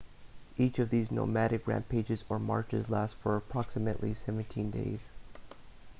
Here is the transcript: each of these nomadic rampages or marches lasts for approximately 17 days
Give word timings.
each 0.57 0.79
of 0.79 0.89
these 0.89 1.11
nomadic 1.11 1.67
rampages 1.67 2.25
or 2.27 2.39
marches 2.39 2.89
lasts 2.89 3.15
for 3.21 3.35
approximately 3.35 4.15
17 4.15 4.71
days 4.71 5.11